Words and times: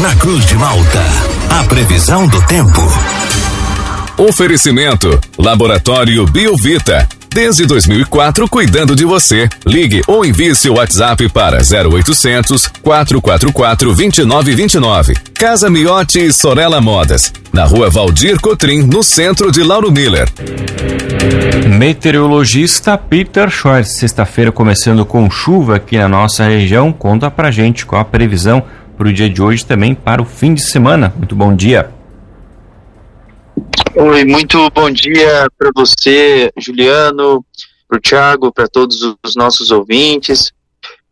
na 0.00 0.16
Cruz 0.16 0.46
de 0.46 0.54
Malta. 0.54 0.98
A 1.50 1.64
previsão 1.64 2.26
do 2.26 2.40
tempo. 2.46 2.80
Oferecimento: 4.16 5.20
Laboratório 5.38 6.24
Biovita. 6.26 7.06
Desde 7.32 7.64
2004, 7.66 8.48
cuidando 8.48 8.96
de 8.96 9.04
você. 9.04 9.48
Ligue 9.64 10.02
ou 10.08 10.24
envie 10.24 10.54
seu 10.54 10.74
WhatsApp 10.74 11.28
para 11.28 11.58
0800 11.58 12.66
444 12.82 13.94
2929. 13.94 15.14
Casa 15.34 15.68
Miotti 15.68 16.26
e 16.26 16.32
Sorella 16.32 16.80
Modas. 16.80 17.32
Na 17.52 17.64
rua 17.64 17.90
Valdir 17.90 18.40
Cotrim, 18.40 18.82
no 18.82 19.02
centro 19.02 19.52
de 19.52 19.62
Lauro 19.62 19.92
Miller. 19.92 20.28
Meteorologista 21.68 22.98
Peter 22.98 23.48
Schwartz. 23.50 23.98
Sexta-feira 23.98 24.50
começando 24.50 25.04
com 25.04 25.30
chuva 25.30 25.76
aqui 25.76 25.96
na 25.98 26.08
nossa 26.08 26.44
região. 26.44 26.90
Conta 26.92 27.30
pra 27.30 27.50
gente 27.50 27.86
qual 27.86 28.02
a 28.02 28.04
previsão 28.04 28.64
para 29.00 29.08
o 29.08 29.12
dia 29.14 29.30
de 29.30 29.40
hoje 29.40 29.64
também 29.64 29.94
para 29.94 30.20
o 30.20 30.26
fim 30.26 30.52
de 30.52 30.60
semana. 30.60 31.10
Muito 31.16 31.34
bom 31.34 31.56
dia. 31.56 31.90
Oi, 33.96 34.26
muito 34.26 34.70
bom 34.72 34.90
dia 34.90 35.48
para 35.56 35.70
você, 35.74 36.52
Juliano, 36.58 37.42
para 37.88 37.96
o 37.96 38.00
Thiago, 38.00 38.52
para 38.52 38.68
todos 38.68 39.00
os 39.24 39.34
nossos 39.34 39.70
ouvintes. 39.70 40.52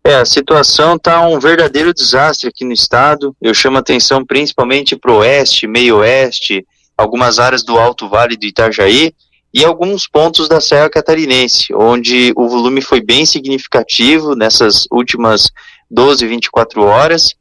É, 0.04 0.16
a 0.16 0.26
situação 0.26 0.96
está 0.96 1.26
um 1.26 1.40
verdadeiro 1.40 1.94
desastre 1.94 2.50
aqui 2.50 2.62
no 2.62 2.74
estado. 2.74 3.34
Eu 3.40 3.54
chamo 3.54 3.78
atenção 3.78 4.22
principalmente 4.22 4.94
para 4.94 5.10
o 5.10 5.20
oeste, 5.20 5.66
meio 5.66 5.96
oeste, 5.96 6.66
algumas 6.94 7.38
áreas 7.38 7.64
do 7.64 7.78
Alto 7.78 8.06
Vale 8.06 8.36
do 8.36 8.44
Itajaí 8.44 9.14
e 9.54 9.64
alguns 9.64 10.06
pontos 10.06 10.46
da 10.46 10.60
Serra 10.60 10.90
Catarinense, 10.90 11.72
onde 11.74 12.34
o 12.36 12.50
volume 12.50 12.82
foi 12.82 13.00
bem 13.00 13.24
significativo 13.24 14.34
nessas 14.36 14.84
últimas 14.92 15.50
12, 15.90 16.26
24 16.26 16.82
horas. 16.82 17.37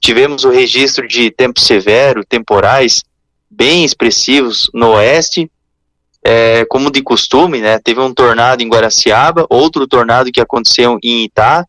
Tivemos 0.00 0.44
o 0.44 0.50
registro 0.50 1.06
de 1.06 1.30
tempo 1.30 1.60
severo, 1.60 2.24
temporais, 2.24 3.02
bem 3.50 3.84
expressivos 3.84 4.70
no 4.72 4.92
oeste, 4.92 5.50
é, 6.24 6.64
como 6.66 6.90
de 6.90 7.02
costume, 7.02 7.60
né? 7.60 7.78
Teve 7.78 8.00
um 8.00 8.14
tornado 8.14 8.62
em 8.62 8.68
Guaraciaba, 8.68 9.46
outro 9.48 9.86
tornado 9.86 10.32
que 10.32 10.40
aconteceu 10.40 10.98
em 11.02 11.24
Itá, 11.24 11.66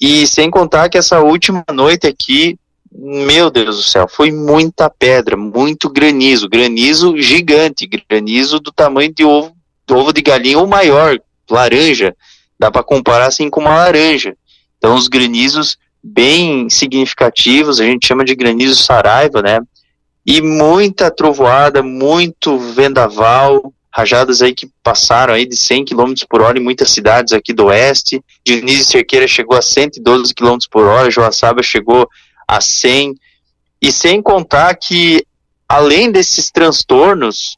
e 0.00 0.26
sem 0.26 0.50
contar 0.50 0.88
que 0.88 0.96
essa 0.96 1.20
última 1.20 1.64
noite 1.72 2.06
aqui, 2.06 2.58
meu 2.90 3.50
Deus 3.50 3.76
do 3.76 3.82
céu, 3.82 4.06
foi 4.08 4.30
muita 4.30 4.88
pedra, 4.88 5.36
muito 5.36 5.90
granizo, 5.90 6.48
granizo 6.48 7.18
gigante, 7.18 7.88
granizo 8.08 8.60
do 8.60 8.70
tamanho 8.70 9.12
de 9.12 9.24
ovo, 9.24 9.54
de 9.86 9.94
ovo 9.94 10.12
de 10.12 10.22
galinha 10.22 10.58
ou 10.58 10.66
maior, 10.66 11.18
laranja, 11.50 12.14
dá 12.58 12.70
para 12.70 12.82
comparar 12.82 13.26
assim 13.26 13.50
com 13.50 13.60
uma 13.60 13.74
laranja. 13.74 14.36
Então 14.78 14.94
os 14.94 15.08
granizos 15.08 15.76
bem 16.02 16.68
significativos, 16.70 17.80
a 17.80 17.84
gente 17.84 18.06
chama 18.06 18.24
de 18.24 18.34
granizo 18.34 18.76
saraiva, 18.76 19.42
né? 19.42 19.60
e 20.30 20.42
muita 20.42 21.10
trovoada, 21.10 21.82
muito 21.82 22.58
vendaval, 22.58 23.72
rajadas 23.90 24.42
aí 24.42 24.54
que 24.54 24.68
passaram 24.82 25.32
aí 25.32 25.46
de 25.46 25.56
100 25.56 25.86
km 25.86 26.12
por 26.28 26.42
hora 26.42 26.58
em 26.58 26.62
muitas 26.62 26.90
cidades 26.90 27.32
aqui 27.32 27.54
do 27.54 27.64
oeste. 27.64 28.22
Dionísio 28.44 28.84
Cerqueira 28.84 29.26
chegou 29.26 29.56
a 29.56 29.62
112 29.62 30.34
km 30.34 30.58
por 30.70 30.84
hora, 30.84 31.10
Joaçaba 31.10 31.62
chegou 31.62 32.06
a 32.46 32.60
100. 32.60 33.14
E 33.80 33.90
sem 33.90 34.20
contar 34.20 34.74
que, 34.74 35.24
além 35.66 36.12
desses 36.12 36.50
transtornos, 36.50 37.56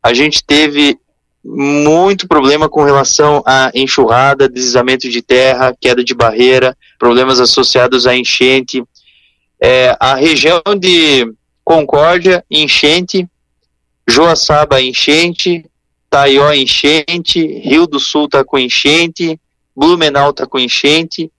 a 0.00 0.14
gente 0.14 0.44
teve 0.44 0.96
muito 1.44 2.28
problema 2.28 2.68
com 2.68 2.84
relação 2.84 3.42
à 3.44 3.70
enxurrada, 3.74 4.48
deslizamento 4.48 5.08
de 5.08 5.20
terra, 5.20 5.74
queda 5.80 6.04
de 6.04 6.14
barreira, 6.14 6.76
problemas 6.98 7.40
associados 7.40 8.06
à 8.06 8.16
enchente. 8.16 8.82
É, 9.60 9.96
a 9.98 10.14
região 10.14 10.62
de 10.78 11.32
Concórdia, 11.64 12.44
enchente, 12.50 13.28
Joaçaba, 14.08 14.80
enchente, 14.80 15.64
Taió, 16.08 16.52
enchente, 16.52 17.40
Rio 17.40 17.86
do 17.86 17.98
Sul 17.98 18.26
está 18.26 18.44
com 18.44 18.58
enchente, 18.58 19.40
Blumenau 19.74 20.30
está 20.30 20.46
com 20.46 20.58
enchente 20.58 21.30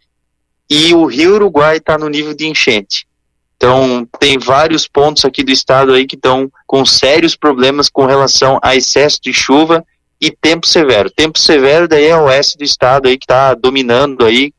e 0.69 0.94
o 0.94 1.05
Rio 1.05 1.35
Uruguai 1.35 1.78
está 1.78 1.97
no 1.97 2.09
nível 2.09 2.33
de 2.33 2.47
enchente. 2.47 3.05
Então, 3.55 4.07
tem 4.19 4.38
vários 4.38 4.88
pontos 4.88 5.23
aqui 5.23 5.44
do 5.44 5.51
estado 5.51 5.94
aí 5.94 6.05
que 6.05 6.16
estão 6.16 6.51
com 6.66 6.85
sérios 6.85 7.35
problemas 7.35 7.89
com 7.89 8.05
relação 8.05 8.59
a 8.61 8.75
excesso 8.75 9.19
de 9.22 9.31
chuva 9.31 9.85
e 10.23 10.31
tempo 10.31 10.66
severo. 10.67 11.09
Tempo 11.09 11.38
severo 11.38 11.88
daí 11.88 12.06
é 12.06 12.16
o 12.16 12.23
oeste 12.23 12.57
do 12.57 12.63
estado 12.63 13.07
aí 13.07 13.17
que 13.17 13.25
está 13.25 13.53
dominando 13.53 14.25
aí 14.25 14.53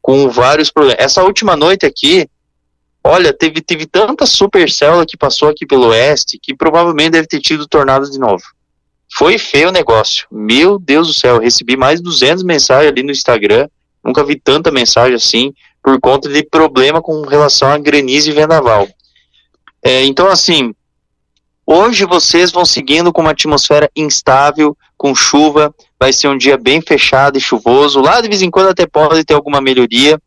com 0.00 0.28
vários 0.28 0.70
problemas. 0.70 1.04
Essa 1.04 1.24
última 1.24 1.56
noite 1.56 1.84
aqui, 1.84 2.28
Olha, 3.02 3.32
teve, 3.32 3.62
teve 3.62 3.86
tanta 3.86 4.26
supercélula 4.26 5.06
que 5.06 5.16
passou 5.16 5.48
aqui 5.48 5.66
pelo 5.66 5.88
oeste 5.88 6.38
que 6.40 6.54
provavelmente 6.54 7.12
deve 7.12 7.26
ter 7.26 7.40
tido 7.40 7.66
tornado 7.66 8.10
de 8.10 8.18
novo. 8.18 8.42
Foi 9.12 9.38
feio 9.38 9.70
o 9.70 9.72
negócio. 9.72 10.26
Meu 10.30 10.78
Deus 10.78 11.08
do 11.08 11.14
céu, 11.14 11.40
recebi 11.40 11.76
mais 11.76 11.98
de 11.98 12.04
200 12.04 12.44
mensagens 12.44 12.92
ali 12.92 13.02
no 13.02 13.10
Instagram. 13.10 13.68
Nunca 14.04 14.22
vi 14.22 14.38
tanta 14.38 14.70
mensagem 14.70 15.14
assim 15.14 15.54
por 15.82 15.98
conta 15.98 16.28
de 16.28 16.42
problema 16.42 17.00
com 17.00 17.22
relação 17.22 17.68
a 17.68 17.78
granizo 17.78 18.30
e 18.30 18.34
vendaval. 18.34 18.86
É, 19.82 20.04
então, 20.04 20.28
assim, 20.28 20.74
hoje 21.66 22.04
vocês 22.04 22.52
vão 22.52 22.66
seguindo 22.66 23.12
com 23.12 23.22
uma 23.22 23.30
atmosfera 23.30 23.90
instável, 23.96 24.76
com 25.00 25.14
chuva. 25.14 25.74
Vai 25.98 26.12
ser 26.12 26.28
um 26.28 26.36
dia 26.36 26.58
bem 26.58 26.82
fechado 26.82 27.38
e 27.38 27.40
chuvoso. 27.40 28.02
Lá 28.02 28.20
de 28.20 28.28
vez 28.28 28.42
em 28.42 28.50
quando 28.50 28.68
até 28.68 28.86
pode 28.86 29.24
ter 29.24 29.32
alguma 29.32 29.58
melhoria, 29.58 30.20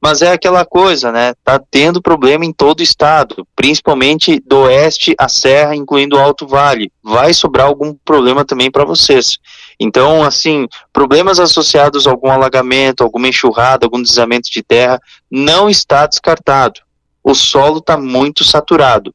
mas 0.00 0.22
é 0.22 0.32
aquela 0.32 0.64
coisa, 0.64 1.12
né? 1.12 1.34
Tá 1.44 1.60
tendo 1.70 2.00
problema 2.00 2.42
em 2.42 2.52
todo 2.52 2.80
o 2.80 2.82
estado, 2.82 3.46
principalmente 3.54 4.40
do 4.40 4.60
oeste 4.60 5.14
à 5.18 5.28
serra, 5.28 5.76
incluindo 5.76 6.16
o 6.16 6.18
Alto 6.18 6.46
Vale. 6.46 6.90
Vai 7.02 7.34
sobrar 7.34 7.66
algum 7.66 7.94
problema 8.02 8.46
também 8.46 8.70
para 8.70 8.86
vocês. 8.86 9.36
Então, 9.78 10.22
assim, 10.22 10.66
problemas 10.90 11.38
associados 11.38 12.06
a 12.06 12.10
algum 12.10 12.30
alagamento, 12.30 13.04
alguma 13.04 13.28
enxurrada, 13.28 13.84
algum 13.84 14.00
deslizamento 14.00 14.50
de 14.50 14.62
terra, 14.62 14.98
não 15.30 15.68
está 15.68 16.06
descartado. 16.06 16.80
O 17.22 17.34
solo 17.34 17.78
está 17.78 17.98
muito 17.98 18.42
saturado. 18.42 19.14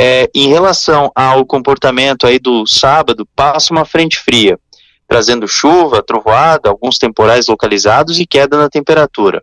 É, 0.00 0.30
em 0.32 0.46
relação 0.46 1.10
ao 1.12 1.44
comportamento 1.44 2.24
aí 2.24 2.38
do 2.38 2.64
sábado, 2.68 3.26
passa 3.34 3.72
uma 3.72 3.84
frente 3.84 4.16
fria, 4.16 4.56
trazendo 5.08 5.48
chuva, 5.48 6.04
trovoada, 6.04 6.68
alguns 6.68 6.98
temporais 6.98 7.48
localizados 7.48 8.20
e 8.20 8.24
queda 8.24 8.56
na 8.56 8.70
temperatura. 8.70 9.42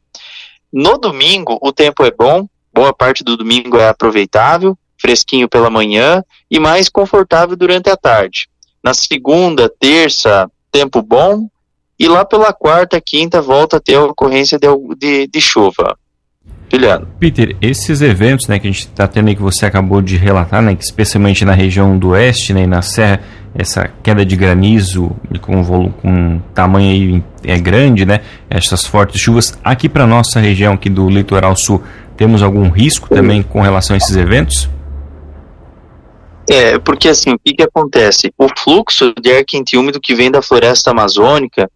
No 0.72 0.98
domingo, 0.98 1.60
o 1.62 1.74
tempo 1.74 2.06
é 2.06 2.12
bom, 2.12 2.48
boa 2.74 2.94
parte 2.94 3.22
do 3.22 3.36
domingo 3.36 3.78
é 3.78 3.90
aproveitável, 3.90 4.78
fresquinho 4.98 5.50
pela 5.50 5.70
manhã 5.70 6.24
e 6.50 6.58
mais 6.58 6.88
confortável 6.88 7.58
durante 7.58 7.90
a 7.90 7.98
tarde. 7.98 8.48
Na 8.82 8.94
segunda, 8.94 9.70
terça, 9.70 10.50
tempo 10.72 11.02
bom, 11.02 11.50
e 12.00 12.08
lá 12.08 12.24
pela 12.24 12.54
quarta, 12.54 13.02
quinta, 13.02 13.42
volta 13.42 13.76
a 13.76 13.82
ter 13.82 13.96
a 13.96 14.06
ocorrência 14.06 14.58
de, 14.58 14.68
de, 14.98 15.28
de 15.28 15.42
chuva. 15.42 15.98
Juliano. 16.72 17.08
Peter, 17.20 17.56
esses 17.62 18.02
eventos 18.02 18.48
né, 18.48 18.60
que 18.60 18.68
a 18.68 18.72
gente 18.72 18.82
está 18.82 19.08
tendo 19.08 19.28
aí, 19.28 19.36
que 19.36 19.42
você 19.42 19.66
acabou 19.66 20.02
de 20.02 20.18
relatar, 20.18 20.62
né, 20.62 20.76
que 20.76 20.84
especialmente 20.84 21.46
na 21.46 21.54
região 21.54 21.98
do 21.98 22.10
oeste 22.10 22.54
né, 22.54 22.64
e 22.64 22.68
na 22.68 22.82
serra, 22.82 23.22
essa 23.54 23.90
queda 24.04 24.26
de 24.26 24.36
granizo 24.36 25.16
com, 25.42 25.64
volume, 25.64 25.94
com 26.02 26.42
tamanho 26.54 26.90
aí, 26.92 27.24
é 27.44 27.58
grande, 27.58 28.06
né? 28.06 28.20
Essas 28.50 28.86
fortes 28.86 29.22
chuvas. 29.22 29.58
Aqui 29.64 29.88
para 29.88 30.06
nossa 30.06 30.42
região 30.42 30.74
aqui 30.74 30.90
do 30.90 31.10
litoral 31.10 31.56
sul, 31.56 31.82
temos 32.18 32.44
algum 32.44 32.70
risco 32.70 33.08
também 33.08 33.42
com 33.42 33.62
relação 33.62 33.94
a 33.94 33.98
esses 33.98 34.16
eventos? 34.18 34.70
É, 36.50 36.78
porque 36.80 37.08
assim, 37.08 37.32
o 37.32 37.40
que, 37.40 37.54
que 37.54 37.64
acontece? 37.64 38.32
O 38.38 38.48
fluxo 38.58 39.14
de 39.22 39.32
ar 39.32 39.44
quente 39.46 39.76
e 39.76 39.80
úmido 39.80 40.02
que 40.02 40.14
vem 40.14 40.30
da 40.30 40.42
floresta 40.42 40.92
amazônica 40.92 41.70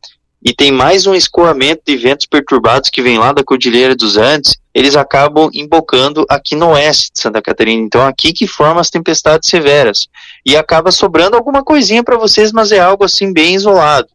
e 0.43 0.53
tem 0.53 0.71
mais 0.71 1.05
um 1.05 1.13
escoamento 1.13 1.81
de 1.85 1.97
ventos 1.97 2.25
perturbados 2.25 2.89
que 2.89 3.01
vem 3.01 3.17
lá 3.17 3.33
da 3.33 3.43
Cordilheira 3.43 3.95
dos 3.95 4.15
Andes, 4.15 4.55
eles 4.73 4.95
acabam 4.95 5.49
embocando 5.53 6.25
aqui 6.29 6.55
no 6.55 6.69
oeste 6.69 7.11
de 7.13 7.21
Santa 7.21 7.41
Catarina. 7.41 7.83
Então, 7.83 8.05
aqui 8.05 8.31
que 8.31 8.47
forma 8.47 8.79
as 8.79 8.89
tempestades 8.89 9.49
severas. 9.49 10.07
E 10.45 10.55
acaba 10.55 10.91
sobrando 10.91 11.35
alguma 11.35 11.63
coisinha 11.63 12.03
para 12.03 12.17
vocês, 12.17 12.53
mas 12.53 12.71
é 12.71 12.79
algo 12.79 13.03
assim 13.03 13.33
bem 13.33 13.55
isolado. 13.55 14.07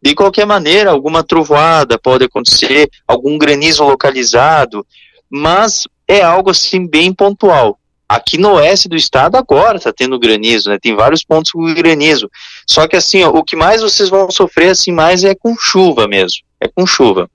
De 0.00 0.14
qualquer 0.14 0.46
maneira, 0.46 0.90
alguma 0.90 1.22
trovoada 1.22 1.98
pode 1.98 2.24
acontecer, 2.24 2.88
algum 3.06 3.36
granizo 3.36 3.84
localizado, 3.84 4.86
mas 5.28 5.86
é 6.08 6.22
algo 6.22 6.50
assim 6.50 6.86
bem 6.86 7.12
pontual. 7.12 7.78
Aqui 8.08 8.38
no 8.38 8.52
oeste 8.52 8.88
do 8.88 8.94
estado 8.94 9.36
agora 9.36 9.78
está 9.78 9.92
tendo 9.92 10.18
granizo, 10.18 10.70
né? 10.70 10.78
Tem 10.80 10.94
vários 10.94 11.24
pontos 11.24 11.50
com 11.50 11.74
granizo. 11.74 12.30
Só 12.64 12.86
que 12.86 12.94
assim, 12.94 13.24
ó, 13.24 13.30
o 13.30 13.42
que 13.42 13.56
mais 13.56 13.82
vocês 13.82 14.08
vão 14.08 14.30
sofrer 14.30 14.70
assim 14.70 14.92
mais 14.92 15.24
é 15.24 15.34
com 15.34 15.56
chuva 15.58 16.06
mesmo. 16.06 16.38
É 16.60 16.68
com 16.68 16.86
chuva. 16.86 17.28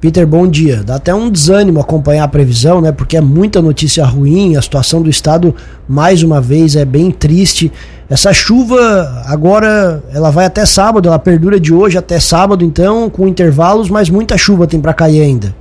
Peter, 0.00 0.26
bom 0.26 0.48
dia. 0.48 0.82
Dá 0.82 0.96
até 0.96 1.14
um 1.14 1.30
desânimo 1.30 1.78
acompanhar 1.78 2.24
a 2.24 2.28
previsão, 2.28 2.80
né? 2.80 2.90
Porque 2.90 3.16
é 3.16 3.20
muita 3.20 3.62
notícia 3.62 4.04
ruim, 4.04 4.56
a 4.56 4.62
situação 4.62 5.00
do 5.00 5.08
estado 5.08 5.54
mais 5.86 6.22
uma 6.22 6.40
vez 6.40 6.74
é 6.74 6.84
bem 6.84 7.12
triste. 7.12 7.70
Essa 8.10 8.32
chuva 8.32 9.22
agora 9.26 10.02
ela 10.12 10.30
vai 10.30 10.46
até 10.46 10.66
sábado, 10.66 11.08
ela 11.08 11.18
perdura 11.18 11.60
de 11.60 11.72
hoje 11.72 11.96
até 11.96 12.18
sábado, 12.18 12.64
então 12.64 13.08
com 13.08 13.28
intervalos, 13.28 13.88
mas 13.88 14.10
muita 14.10 14.36
chuva 14.36 14.66
tem 14.66 14.80
para 14.80 14.92
cair 14.92 15.20
ainda. 15.20 15.54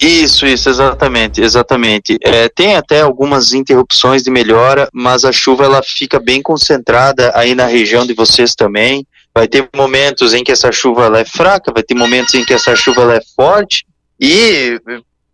Isso, 0.00 0.46
isso, 0.46 0.68
exatamente, 0.68 1.40
exatamente. 1.40 2.18
É, 2.22 2.48
tem 2.48 2.76
até 2.76 3.00
algumas 3.00 3.52
interrupções 3.52 4.22
de 4.22 4.30
melhora, 4.30 4.88
mas 4.92 5.24
a 5.24 5.32
chuva 5.32 5.64
ela 5.64 5.82
fica 5.82 6.18
bem 6.18 6.42
concentrada 6.42 7.32
aí 7.34 7.54
na 7.54 7.66
região 7.66 8.06
de 8.06 8.12
vocês 8.12 8.54
também. 8.54 9.06
Vai 9.34 9.48
ter 9.48 9.68
momentos 9.74 10.34
em 10.34 10.44
que 10.44 10.52
essa 10.52 10.70
chuva 10.70 11.06
ela 11.06 11.20
é 11.20 11.24
fraca, 11.24 11.72
vai 11.72 11.82
ter 11.82 11.94
momentos 11.94 12.34
em 12.34 12.44
que 12.44 12.52
essa 12.52 12.74
chuva 12.76 13.02
ela 13.02 13.16
é 13.16 13.20
forte 13.34 13.86
e 14.20 14.80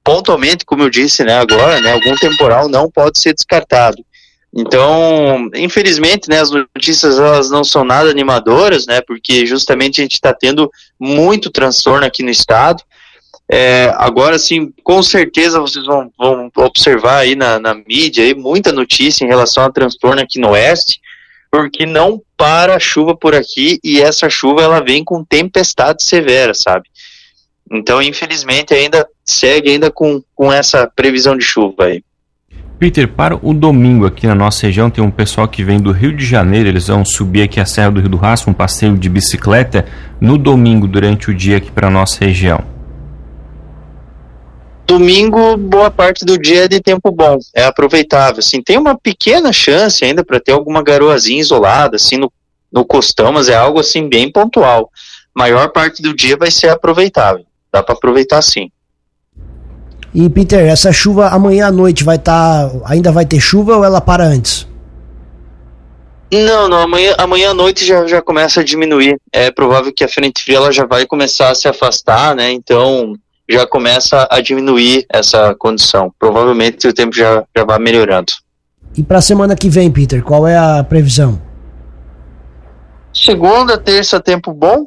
pontualmente, 0.03 0.65
como 0.65 0.83
eu 0.83 0.91
disse, 0.91 1.23
né, 1.23 1.35
agora, 1.39 1.81
né, 1.81 1.93
algum 1.93 2.15
temporal 2.17 2.69
não 2.69 2.91
pode 2.91 3.21
ser 3.21 3.35
descartado. 3.35 4.05
Então, 4.53 5.49
infelizmente, 5.55 6.29
né, 6.29 6.41
as 6.41 6.51
notícias 6.51 7.19
elas 7.19 7.51
não 7.51 7.63
são 7.63 7.85
nada 7.85 8.11
animadoras, 8.11 8.87
né, 8.87 9.01
porque 9.01 9.47
justamente 9.47 10.01
a 10.01 10.03
gente 10.03 10.15
está 10.15 10.33
tendo 10.33 10.71
muito 10.99 11.51
transtorno 11.51 12.05
aqui 12.05 12.23
no 12.23 12.31
estado. 12.31 12.83
É, 13.53 13.93
agora, 13.97 14.39
sim, 14.39 14.73
com 14.85 15.03
certeza 15.03 15.59
vocês 15.59 15.85
vão, 15.85 16.09
vão 16.17 16.53
observar 16.59 17.19
aí 17.19 17.35
na, 17.35 17.59
na, 17.59 17.75
mídia 17.75 18.23
aí 18.23 18.33
muita 18.33 18.71
notícia 18.71 19.25
em 19.25 19.29
relação 19.29 19.65
a 19.65 19.73
transtorno 19.73 20.23
aqui 20.23 20.39
no 20.39 20.51
oeste, 20.51 21.01
porque 21.51 21.85
não 21.85 22.23
para 22.37 22.77
a 22.77 22.79
chuva 22.79 23.17
por 23.17 23.35
aqui 23.35 23.81
e 23.83 24.01
essa 24.01 24.31
chuva 24.31 24.63
ela 24.63 24.79
vem 24.81 25.03
com 25.03 25.25
tempestade 25.25 26.05
severa, 26.05 26.55
sabe? 26.55 26.89
Então, 27.69 28.01
infelizmente, 28.01 28.73
ainda 28.73 29.05
segue 29.25 29.71
ainda 29.71 29.91
com, 29.91 30.23
com 30.33 30.53
essa 30.53 30.87
previsão 30.87 31.37
de 31.37 31.45
chuva 31.45 31.87
aí. 31.87 32.05
Peter, 32.79 33.09
para 33.09 33.37
o 33.37 33.53
domingo 33.53 34.07
aqui 34.07 34.29
na 34.29 34.35
nossa 34.35 34.65
região 34.65 34.89
tem 34.89 35.03
um 35.03 35.11
pessoal 35.11 35.49
que 35.49 35.65
vem 35.65 35.81
do 35.81 35.91
Rio 35.91 36.17
de 36.17 36.25
Janeiro, 36.25 36.69
eles 36.69 36.87
vão 36.87 37.05
subir 37.05 37.43
aqui 37.43 37.59
a 37.59 37.67
Serra 37.67 37.91
do 37.91 38.01
Rio 38.01 38.11
do 38.11 38.17
Rastro, 38.17 38.51
um 38.51 38.55
passeio 38.55 38.97
de 38.97 39.09
bicicleta 39.09 39.87
no 40.21 40.39
domingo 40.39 40.87
durante 40.87 41.31
o 41.31 41.35
dia 41.35 41.57
aqui 41.57 41.71
para 41.71 41.89
a 41.89 41.91
nossa 41.91 42.25
região. 42.25 42.70
Domingo, 44.91 45.57
boa 45.57 45.89
parte 45.89 46.25
do 46.25 46.37
dia 46.37 46.65
é 46.65 46.69
de 46.69 46.81
tempo 46.81 47.13
bom, 47.13 47.39
é 47.55 47.63
aproveitável. 47.63 48.41
Assim, 48.41 48.61
tem 48.61 48.77
uma 48.77 48.99
pequena 48.99 49.53
chance 49.53 50.05
ainda 50.05 50.25
para 50.25 50.41
ter 50.41 50.51
alguma 50.51 50.83
garoazinha 50.83 51.41
isolada, 51.41 51.95
assim, 51.95 52.17
no, 52.17 52.33
no 52.73 52.85
costão, 52.85 53.31
mas 53.31 53.49
é 53.49 53.55
algo 53.55 53.79
assim 53.79 54.09
bem 54.09 54.33
pontual. 54.33 54.91
Maior 55.33 55.69
parte 55.69 56.03
do 56.03 56.13
dia 56.13 56.37
vai 56.37 56.51
ser 56.51 56.71
aproveitável. 56.71 57.45
Dá 57.73 57.85
para 57.85 57.95
aproveitar 57.95 58.43
sim. 58.43 58.69
E 60.13 60.29
Peter, 60.29 60.67
essa 60.67 60.93
chuva 60.93 61.29
amanhã 61.29 61.69
à 61.69 61.71
noite 61.71 62.03
vai 62.03 62.17
estar. 62.17 62.69
Tá, 62.69 62.81
ainda 62.87 63.13
vai 63.13 63.25
ter 63.25 63.39
chuva 63.39 63.77
ou 63.77 63.85
ela 63.85 64.01
para 64.01 64.25
antes? 64.25 64.67
Não, 66.33 66.69
não, 66.69 66.79
amanhã, 66.79 67.15
amanhã 67.17 67.51
à 67.51 67.55
noite 67.55 67.85
já, 67.85 68.09
já 68.09 68.21
começa 68.21 68.61
a 68.61 68.65
diminuir. 68.65 69.21
É 69.33 69.53
provável 69.53 69.93
que 69.93 70.03
a 70.03 70.09
frente 70.09 70.43
fria 70.43 70.57
ela 70.57 70.73
já 70.73 70.85
vai 70.85 71.07
começar 71.07 71.51
a 71.51 71.55
se 71.55 71.69
afastar, 71.69 72.35
né? 72.35 72.51
Então 72.51 73.15
já 73.51 73.67
começa 73.67 74.27
a 74.31 74.41
diminuir 74.41 75.05
essa 75.13 75.55
condição. 75.55 76.13
Provavelmente 76.19 76.87
o 76.87 76.93
tempo 76.93 77.15
já, 77.15 77.45
já 77.57 77.65
vai 77.65 77.79
melhorando. 77.79 78.33
E 78.97 79.03
para 79.03 79.19
a 79.19 79.23
semana 79.23 79.57
que 79.57 79.69
vem, 79.69 79.91
Peter, 79.91 80.23
qual 80.23 80.47
é 80.47 80.57
a 80.57 80.85
previsão? 80.85 81.41
Segunda, 83.13 83.77
terça, 83.77 84.21
tempo 84.21 84.53
bom. 84.53 84.87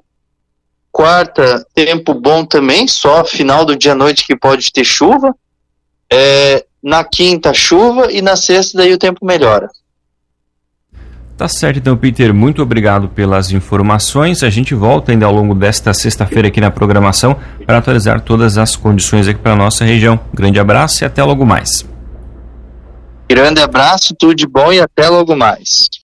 Quarta, 0.92 1.66
tempo 1.74 2.14
bom 2.14 2.46
também, 2.46 2.88
só 2.88 3.26
final 3.26 3.66
do 3.66 3.76
dia 3.76 3.94
à 3.94 3.96
noite 3.96 4.26
que 4.26 4.36
pode 4.36 4.72
ter 4.72 4.84
chuva. 4.84 5.36
É, 6.12 6.66
na 6.84 7.04
quinta, 7.04 7.54
chuva 7.54 8.12
e 8.12 8.22
na 8.22 8.36
sexta, 8.36 8.78
daí 8.78 8.94
o 8.94 8.98
tempo 8.98 9.26
melhora. 9.26 9.70
Tá 11.44 11.50
certo, 11.50 11.78
então, 11.78 11.98
Peter, 11.98 12.34
muito 12.34 12.62
obrigado 12.62 13.10
pelas 13.10 13.52
informações. 13.52 14.44
A 14.44 14.50
gente 14.50 14.74
volta 14.74 15.12
ainda 15.12 15.26
ao 15.26 15.34
longo 15.34 15.54
desta 15.54 15.94
sexta-feira 15.94 16.48
aqui 16.48 16.62
na 16.62 16.72
programação 16.72 17.36
para 17.66 17.80
atualizar 17.80 18.22
todas 18.22 18.58
as 18.58 18.78
condições 18.78 19.28
aqui 19.28 19.42
para 19.42 19.52
a 19.52 19.56
nossa 19.58 19.84
região. 19.84 20.18
Grande 20.34 20.58
abraço 20.58 21.04
e 21.04 21.06
até 21.06 21.22
logo 21.22 21.46
mais. 21.46 21.86
Grande 23.28 23.60
abraço, 23.60 24.16
tudo 24.18 24.34
de 24.34 24.48
bom 24.48 24.72
e 24.72 24.80
até 24.80 25.10
logo 25.10 25.36
mais. 25.36 25.90